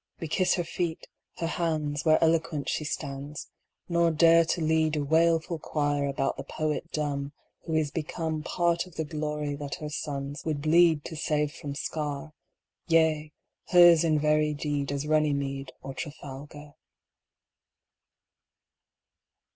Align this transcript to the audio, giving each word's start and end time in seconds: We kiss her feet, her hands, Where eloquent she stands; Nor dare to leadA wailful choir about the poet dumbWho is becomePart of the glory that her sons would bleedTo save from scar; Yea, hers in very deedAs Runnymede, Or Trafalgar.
We 0.19 0.27
kiss 0.27 0.55
her 0.55 0.63
feet, 0.63 1.05
her 1.37 1.45
hands, 1.45 2.03
Where 2.05 2.17
eloquent 2.23 2.67
she 2.67 2.83
stands; 2.83 3.51
Nor 3.87 4.09
dare 4.09 4.45
to 4.45 4.59
leadA 4.59 5.03
wailful 5.05 5.59
choir 5.59 6.07
about 6.07 6.37
the 6.37 6.43
poet 6.43 6.89
dumbWho 6.91 7.31
is 7.67 7.91
becomePart 7.91 8.87
of 8.87 8.95
the 8.95 9.03
glory 9.05 9.53
that 9.57 9.75
her 9.75 9.89
sons 9.91 10.43
would 10.43 10.59
bleedTo 10.59 11.15
save 11.15 11.53
from 11.53 11.75
scar; 11.75 12.33
Yea, 12.87 13.31
hers 13.67 14.03
in 14.03 14.17
very 14.17 14.55
deedAs 14.55 15.05
Runnymede, 15.07 15.71
Or 15.83 15.93
Trafalgar. 15.93 16.73